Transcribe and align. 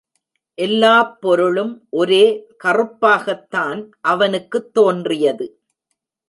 எல்லாப் 0.57 1.21
பொருளும் 1.21 1.87
ஒரே 1.89 2.23
கறுப்பாகத் 2.63 3.47
தான் 3.49 3.91
அவனுக்குத் 4.01 4.73
தோன்றியது. 4.73 5.47